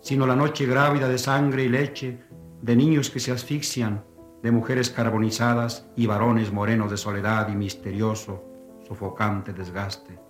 [0.00, 2.20] sino la noche grávida de sangre y leche,
[2.62, 4.04] de niños que se asfixian,
[4.46, 8.44] de mujeres carbonizadas y varones morenos de soledad y misterioso,
[8.86, 10.20] sofocante desgaste,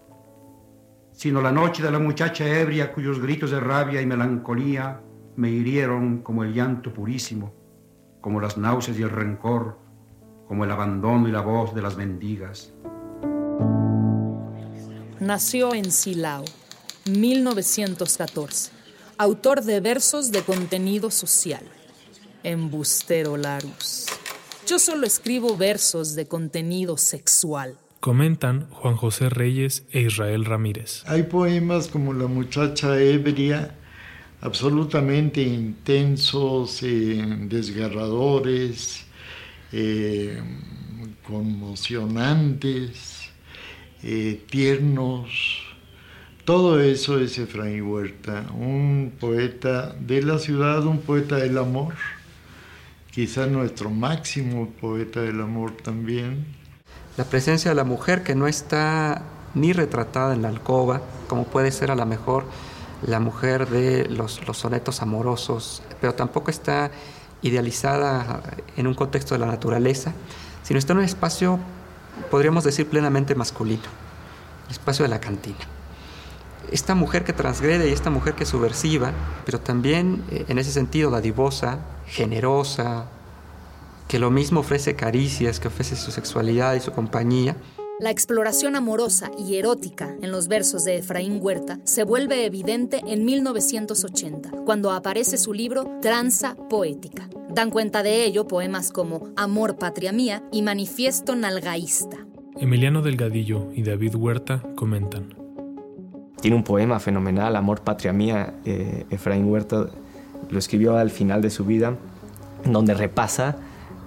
[1.12, 5.02] sino la noche de la muchacha ebria cuyos gritos de rabia y melancolía
[5.36, 7.52] me hirieron como el llanto purísimo,
[8.22, 9.76] como las náuseas y el rencor,
[10.48, 12.72] como el abandono y la voz de las mendigas.
[15.20, 16.46] Nació en Silao,
[17.04, 18.72] 1914,
[19.18, 21.75] autor de versos de contenido social
[22.46, 24.06] embustero Larus.
[24.66, 27.76] Yo solo escribo versos de contenido sexual.
[27.98, 31.02] Comentan Juan José Reyes e Israel Ramírez.
[31.06, 33.74] Hay poemas como La muchacha ebria,
[34.40, 39.04] absolutamente intensos, eh, desgarradores,
[39.72, 40.40] eh,
[41.26, 43.28] conmocionantes,
[44.04, 45.64] eh, tiernos.
[46.44, 51.94] Todo eso es Efraín Huerta, un poeta de la ciudad, un poeta del amor
[53.16, 56.44] quizá nuestro máximo poeta del amor también.
[57.16, 59.22] La presencia de la mujer que no está
[59.54, 62.44] ni retratada en la alcoba, como puede ser a lo mejor
[63.06, 66.90] la mujer de los, los sonetos amorosos, pero tampoco está
[67.40, 68.42] idealizada
[68.76, 70.12] en un contexto de la naturaleza,
[70.62, 71.58] sino está en un espacio,
[72.30, 73.88] podríamos decir, plenamente masculino,
[74.66, 75.75] el espacio de la cantina.
[76.72, 79.12] Esta mujer que transgrede y esta mujer que es subversiva,
[79.44, 83.06] pero también eh, en ese sentido dadivosa, generosa,
[84.08, 87.56] que lo mismo ofrece caricias, que ofrece su sexualidad y su compañía.
[87.98, 93.24] La exploración amorosa y erótica en los versos de Efraín Huerta se vuelve evidente en
[93.24, 97.28] 1980, cuando aparece su libro Tranza Poética.
[97.48, 102.18] Dan cuenta de ello poemas como Amor, Patria Mía y Manifiesto Nalgaísta.
[102.58, 105.45] Emiliano Delgadillo y David Huerta comentan.
[106.46, 108.54] Tiene un poema fenomenal, Amor, Patria Mía.
[108.64, 109.86] Eh, Efraín Huerta
[110.48, 111.96] lo escribió al final de su vida,
[112.64, 113.56] donde repasa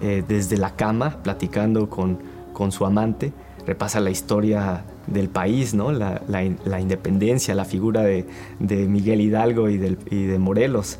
[0.00, 2.18] eh, desde la cama, platicando con,
[2.54, 3.34] con su amante,
[3.66, 5.92] repasa la historia del país, ¿no?
[5.92, 8.26] la, la, independencia, la figura de,
[8.58, 10.98] de Miguel Hidalgo y, del, y, de Morelos.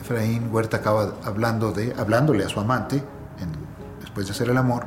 [0.00, 3.02] Efraín Huerta acaba hablando de, hablándole a su amante,
[4.00, 4.84] después de hacer el amor,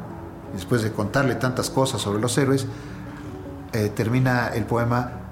[0.53, 2.65] después de contarle tantas cosas sobre los héroes,
[3.73, 5.24] eh, termina el poema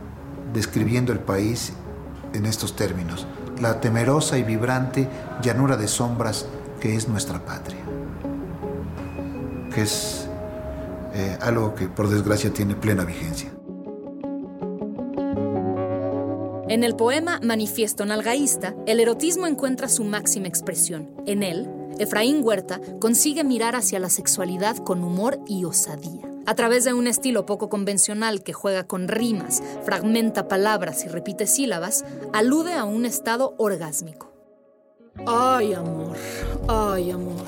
[0.54, 1.74] describiendo el país
[2.34, 3.28] en estos términos.
[3.60, 5.08] La temerosa y vibrante
[5.42, 6.46] llanura de sombras
[6.80, 7.80] que es nuestra patria.
[9.74, 10.28] Que es
[11.14, 13.52] eh, algo que por desgracia tiene plena vigencia.
[16.70, 21.12] En el poema Manifiesto Nalgaísta, el erotismo encuentra su máxima expresión.
[21.28, 26.33] En él, Efraín Huerta consigue mirar hacia la sexualidad con humor y osadía.
[26.46, 31.48] A través de un estilo poco convencional que juega con rimas, fragmenta palabras y repite
[31.48, 34.34] sílabas, alude a un estado orgásmico.
[35.26, 36.18] Ay, amor,
[36.68, 37.46] ay, amor.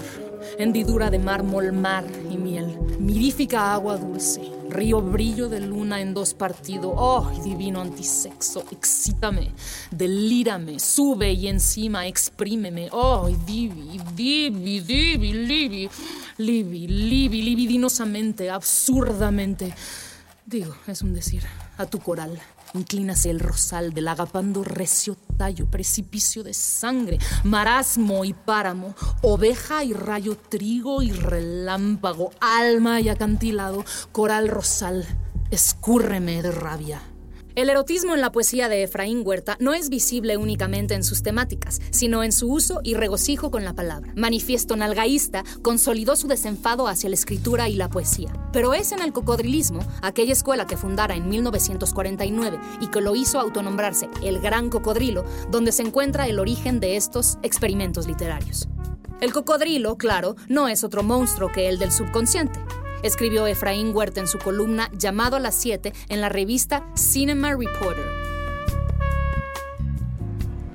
[0.57, 6.33] Hendidura de mármol, mar y miel, mirífica agua dulce, río brillo de luna en dos
[6.33, 9.51] partidos, oh, divino antisexo, excítame,
[9.91, 15.89] delírame, sube y encima exprímeme, oh, divi, divi, divi, libi,
[16.37, 19.73] libi, libi, libidinosamente, absurdamente.
[20.45, 21.43] Digo, es un decir,
[21.77, 22.39] a tu coral
[22.75, 29.93] inclínase el rosal del agapando recio tallo, precipicio de sangre, marasmo y páramo, oveja y
[29.93, 35.05] rayo, trigo y relámpago, alma y acantilado, coral rosal,
[35.51, 37.01] escúrreme de rabia.
[37.55, 41.79] El erotismo en la poesía de Efraín Huerta no es visible únicamente en sus temáticas,
[41.89, 44.11] sino en su uso y regocijo con la palabra.
[44.13, 48.27] Manifiesto nalgaísta consolidó su desenfado hacia la escritura y la poesía.
[48.51, 53.39] Pero es en el cocodrilismo, aquella escuela que fundara en 1949 y que lo hizo
[53.39, 58.67] autonombrarse el Gran Cocodrilo, donde se encuentra el origen de estos experimentos literarios.
[59.21, 62.59] El cocodrilo, claro, no es otro monstruo que el del subconsciente
[63.05, 68.05] escribió Efraín Huerta en su columna Llamado a las 7 en la revista Cinema Reporter.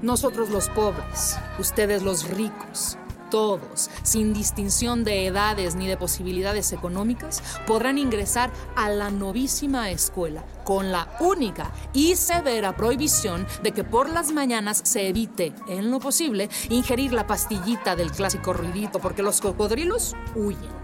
[0.03, 2.97] Nosotros los pobres, ustedes los ricos,
[3.31, 10.45] todos, sin distinción de edades ni de posibilidades económicas, podrán ingresar a la novísima escuela
[10.65, 16.01] con la única y severa prohibición de que por las mañanas se evite, en lo
[16.01, 20.80] posible, ingerir la pastillita del clásico ruidito, porque los cocodrilos huyen.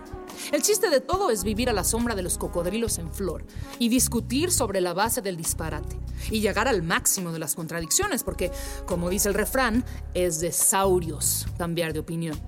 [0.52, 3.44] El chiste de todo es vivir a la sombra de los cocodrilos en flor
[3.78, 5.98] y discutir sobre la base del disparate
[6.30, 8.50] y llegar al máximo de las contradicciones, porque,
[8.86, 9.84] como dice el refrán,
[10.14, 12.40] es de saurios cambiar de opinión.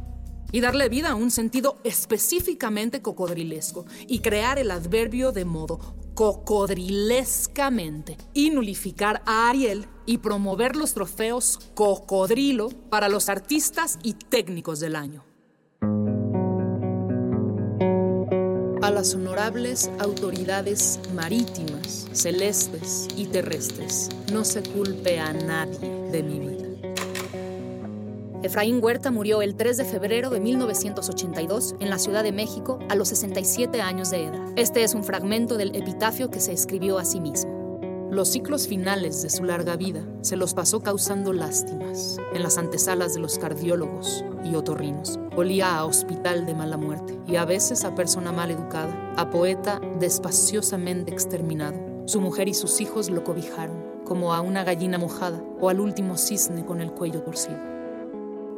[0.51, 5.79] Y darle vida a un sentido específicamente cocodrilesco y crear el adverbio de modo
[6.15, 14.81] cocodrilescamente y nulificar a Ariel y promover los trofeos cocodrilo para los artistas y técnicos
[14.81, 15.28] del año.
[18.99, 24.09] Las honorables autoridades marítimas, celestes y terrestres.
[24.33, 26.67] No se culpe a nadie de mi vida.
[28.43, 32.97] Efraín Huerta murió el 3 de febrero de 1982 en la Ciudad de México a
[32.97, 34.53] los 67 años de edad.
[34.57, 37.58] Este es un fragmento del epitafio que se escribió a sí mismo.
[38.11, 43.13] Los ciclos finales de su larga vida se los pasó causando lástimas en las antesalas
[43.13, 45.21] de los cardiólogos y otorrinos.
[45.37, 49.79] Olía a hospital de mala muerte y a veces a persona mal educada, a poeta
[50.01, 51.79] despaciosamente exterminado.
[52.07, 56.17] Su mujer y sus hijos lo cobijaron, como a una gallina mojada o al último
[56.17, 57.78] cisne con el cuello torcido.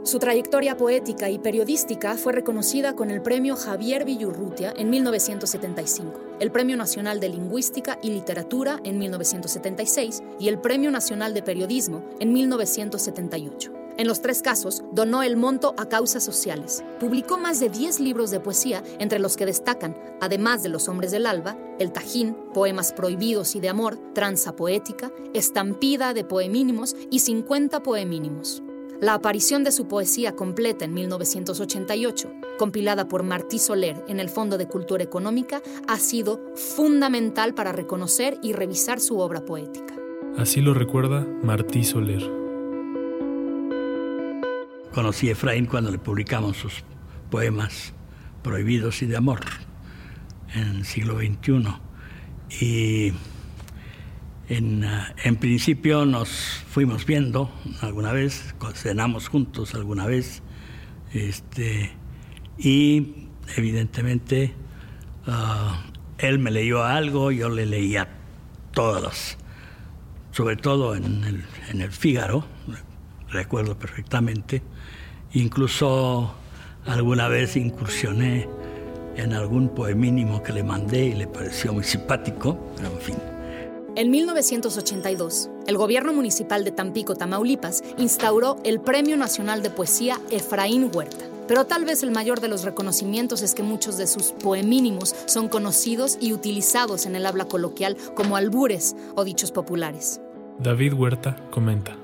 [0.02, 6.50] Su trayectoria poética y periodística fue reconocida con el Premio Javier Villurrutia en 1975, el
[6.50, 12.32] Premio Nacional de Lingüística y Literatura en 1976 y el Premio Nacional de Periodismo en
[12.32, 13.72] 1978.
[13.98, 16.82] En los tres casos, donó el monto a causas sociales.
[16.98, 21.10] Publicó más de 10 libros de poesía, entre los que destacan, además de Los Hombres
[21.10, 27.18] del Alba, El Tajín, Poemas Prohibidos y de Amor, Tranza Poética, Estampida de Poemínimos y
[27.18, 28.62] 50 Poemínimos.
[29.00, 34.58] La aparición de su poesía completa en 1988, compilada por Martí Soler en el Fondo
[34.58, 39.94] de Cultura Económica, ha sido fundamental para reconocer y revisar su obra poética.
[40.36, 42.22] Así lo recuerda Martí Soler.
[44.92, 46.84] Conocí a Efraín cuando le publicamos sus
[47.30, 47.94] poemas
[48.42, 49.40] prohibidos y de amor
[50.54, 51.64] en el siglo XXI.
[52.60, 53.12] Y
[54.50, 56.28] en, ah, en, principio nos
[56.68, 60.42] fuimos viendo alguna vez, cenamos juntos alguna vez,
[61.12, 61.92] este,
[62.58, 64.52] y evidentemente
[65.28, 65.72] uh,
[66.18, 68.08] él me leyó algo, yo le leía
[68.72, 69.38] todas,
[70.32, 72.44] sobre todo en el, en el Fígaro,
[73.28, 74.62] recuerdo perfectamente,
[75.32, 76.34] incluso
[76.86, 78.48] alguna vez incursioné
[79.14, 83.39] en algún poemínimo que le mandé y le pareció muy simpático, pero en fin.
[84.00, 90.90] En 1982, el gobierno municipal de Tampico, Tamaulipas, instauró el Premio Nacional de Poesía Efraín
[90.90, 91.26] Huerta.
[91.46, 95.50] Pero tal vez el mayor de los reconocimientos es que muchos de sus poemínimos son
[95.50, 100.18] conocidos y utilizados en el habla coloquial como albures o dichos populares.
[100.58, 101.94] David Huerta comenta.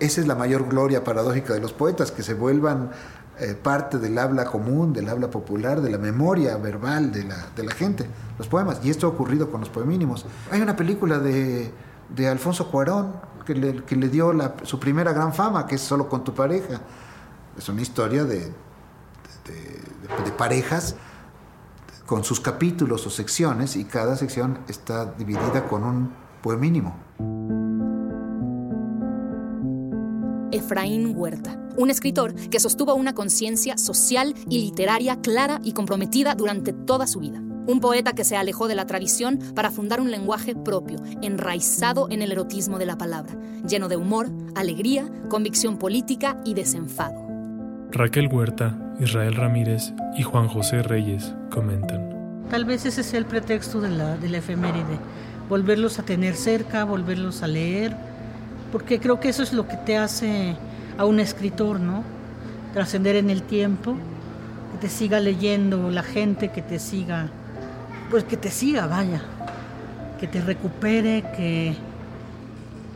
[0.00, 2.90] Esa es la mayor gloria paradójica de los poetas, que se vuelvan
[3.38, 8.06] eh, parte del habla común, del habla popular, de la memoria verbal de la, gente,
[8.38, 8.80] los poemas.
[8.82, 10.24] Y esto ha ocurrido con los poemínimos.
[10.50, 11.70] Hay una película de,
[12.08, 13.12] de Alfonso Cuarón
[13.44, 14.32] que le, que le dio
[14.62, 16.80] su primera gran fama, que es Solo con tu pareja.
[17.58, 20.96] Es una historia de, de, de parejas
[22.06, 26.12] con sus capítulos o secciones y cada sección está dividida con un
[26.42, 26.96] poemínimo.
[30.56, 36.72] Efraín Huerta, un escritor que sostuvo una conciencia social y literaria clara y comprometida durante
[36.72, 37.40] toda su vida.
[37.66, 42.22] Un poeta que se alejó de la tradición para fundar un lenguaje propio, enraizado en
[42.22, 43.36] el erotismo de la palabra,
[43.68, 47.26] lleno de humor, alegría, convicción política y desenfado.
[47.90, 52.44] Raquel Huerta, Israel Ramírez y Juan José Reyes comentan.
[52.50, 54.98] Tal vez ese sea el pretexto de la, de la efeméride,
[55.48, 57.96] volverlos a tener cerca, volverlos a leer,
[58.76, 60.54] porque creo que eso es lo que te hace
[60.98, 62.04] a un escritor, ¿no?
[62.74, 63.96] Trascender en el tiempo,
[64.72, 67.30] que te siga leyendo la gente, que te siga,
[68.10, 69.22] pues que te siga, vaya,
[70.20, 71.74] que te recupere, que,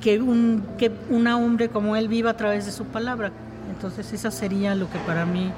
[0.03, 3.33] que, un, que una hombre como él viva a través de su palabra.
[3.75, 5.51] Entonces esa sería lo que para mí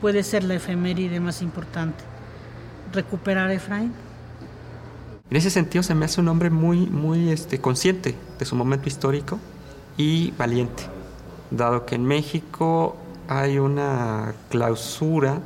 [0.00, 2.02] puede ser la efeméride más importante.
[2.92, 3.92] Recuperar a Efraín.
[5.30, 8.88] En ese sentido se me hace un hombre muy, muy este, consciente de su momento
[8.88, 9.38] histórico
[10.00, 10.84] y valiente,
[11.50, 12.96] dado que en México
[13.28, 15.40] hay una clausura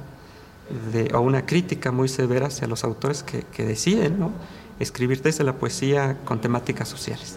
[1.13, 4.31] o una crítica muy severa hacia los autores que, que deciden ¿no?
[4.79, 7.37] escribir desde la poesía con temáticas sociales.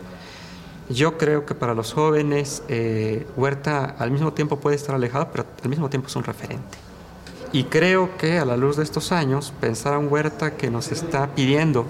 [0.89, 5.43] Yo creo que para los jóvenes eh, Huerta al mismo tiempo puede estar alejado, pero
[5.63, 6.77] al mismo tiempo es un referente.
[7.51, 10.91] Y creo que a la luz de estos años, pensar a un Huerta que nos
[10.91, 11.87] está pidiendo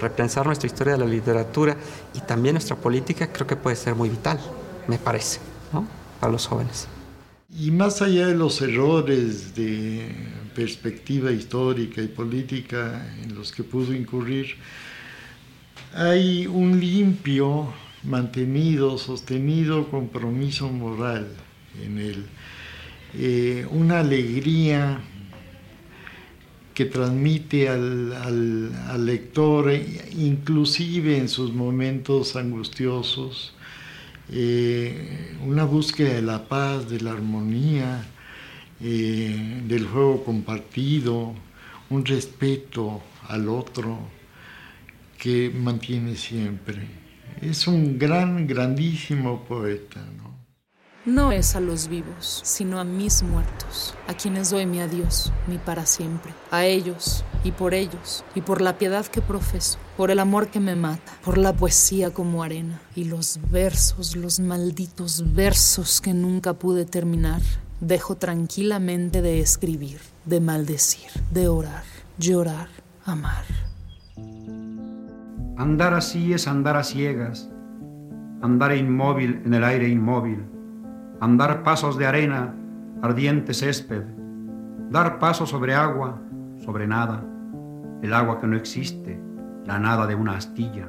[0.00, 1.76] repensar nuestra historia de la literatura
[2.14, 4.38] y también nuestra política, creo que puede ser muy vital,
[4.88, 5.38] me parece,
[5.72, 5.86] ¿no?
[6.18, 6.88] Para los jóvenes.
[7.56, 10.10] Y más allá de los errores de
[10.54, 14.56] perspectiva histórica y política en los que pudo incurrir,
[15.94, 17.72] hay un limpio,
[18.02, 21.28] mantenido, sostenido compromiso moral
[21.82, 22.26] en él,
[23.14, 25.00] eh, una alegría
[26.74, 29.72] que transmite al, al, al, lector,
[30.16, 33.54] inclusive en sus momentos angustiosos,
[34.30, 38.04] eh, una búsqueda de la paz, de la armonía,
[38.80, 41.34] eh, del juego compartido,
[41.90, 43.98] un respeto al otro
[45.16, 46.82] que mantiene siempre.
[47.40, 50.00] Es un gran, grandísimo poeta.
[51.08, 55.56] No es a los vivos, sino a mis muertos, a quienes doy mi adiós, mi
[55.56, 60.18] para siempre, a ellos y por ellos, y por la piedad que profeso, por el
[60.18, 66.02] amor que me mata, por la poesía como arena, y los versos, los malditos versos
[66.02, 67.40] que nunca pude terminar,
[67.80, 71.84] dejo tranquilamente de escribir, de maldecir, de orar,
[72.18, 72.68] llorar,
[73.06, 73.46] amar.
[75.56, 77.48] Andar así es andar a ciegas,
[78.42, 80.57] andar inmóvil en el aire inmóvil
[81.20, 82.54] andar pasos de arena,
[83.02, 84.04] ardiente césped,
[84.90, 86.20] dar pasos sobre agua,
[86.64, 87.24] sobre nada,
[88.02, 89.20] el agua que no existe,
[89.64, 90.88] la nada de una astilla,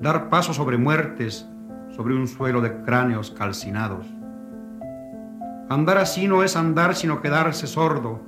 [0.00, 1.48] dar pasos sobre muertes,
[1.90, 4.06] sobre un suelo de cráneos calcinados.
[5.68, 8.20] Andar así no es andar sino quedarse sordo,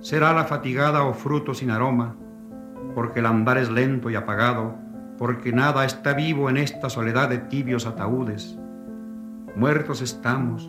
[0.00, 2.16] será la fatigada o fruto sin aroma,
[2.94, 4.76] porque el andar es lento y apagado,
[5.18, 8.58] porque nada está vivo en esta soledad de tibios ataúdes
[9.56, 10.68] Muertos estamos,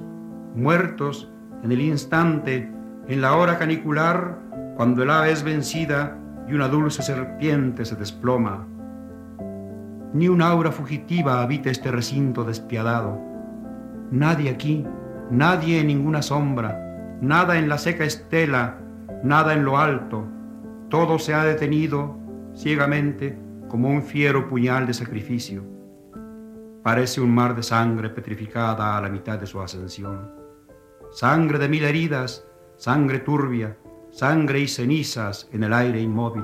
[0.55, 1.31] muertos
[1.63, 2.71] en el instante,
[3.07, 4.39] en la hora canicular,
[4.75, 8.67] cuando el ave es vencida y una dulce serpiente se desploma.
[10.13, 13.19] ni un aura fugitiva habita este recinto despiadado.
[14.11, 14.85] Nadie aquí,
[15.29, 18.77] nadie en ninguna sombra, nada en la seca estela,
[19.23, 20.25] nada en lo alto.
[20.89, 22.17] Todo se ha detenido
[22.55, 25.74] ciegamente como un fiero puñal de sacrificio.
[26.85, 30.31] Parece un mar de sangre petrificada a la mitad de su ascensión.
[31.11, 32.45] Sangre de mil heridas,
[32.77, 33.75] sangre turbia,
[34.11, 36.43] sangre y cenizas en el aire inmóvil.